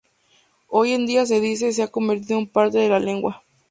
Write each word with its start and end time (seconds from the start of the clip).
Hoy 0.67 0.93
en 0.93 1.05
día, 1.05 1.27
se 1.27 1.39
dice, 1.41 1.73
se 1.73 1.83
ha 1.83 1.87
convertido 1.91 2.39
en 2.39 2.47
parte 2.47 2.79
de 2.79 2.89
la 2.89 2.99
lengua. 2.99 3.43